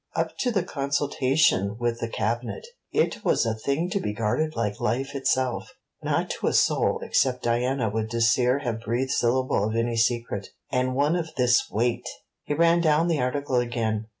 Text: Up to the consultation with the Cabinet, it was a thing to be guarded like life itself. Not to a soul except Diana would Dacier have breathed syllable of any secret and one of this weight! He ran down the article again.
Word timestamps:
Up 0.15 0.35
to 0.39 0.49
the 0.49 0.63
consultation 0.63 1.77
with 1.79 1.99
the 1.99 2.09
Cabinet, 2.09 2.65
it 2.91 3.23
was 3.23 3.45
a 3.45 3.53
thing 3.53 3.87
to 3.91 3.99
be 3.99 4.13
guarded 4.13 4.55
like 4.55 4.79
life 4.81 5.13
itself. 5.13 5.75
Not 6.01 6.31
to 6.31 6.47
a 6.47 6.53
soul 6.53 6.99
except 7.03 7.43
Diana 7.43 7.87
would 7.87 8.09
Dacier 8.09 8.63
have 8.63 8.81
breathed 8.81 9.11
syllable 9.11 9.63
of 9.63 9.75
any 9.75 9.95
secret 9.95 10.47
and 10.71 10.95
one 10.95 11.15
of 11.15 11.29
this 11.37 11.69
weight! 11.69 12.09
He 12.45 12.55
ran 12.55 12.81
down 12.81 13.09
the 13.09 13.21
article 13.21 13.57
again. 13.57 14.07